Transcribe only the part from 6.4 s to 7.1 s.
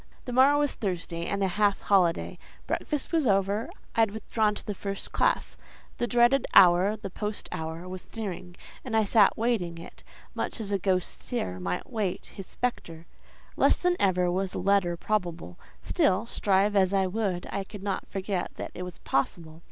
hour,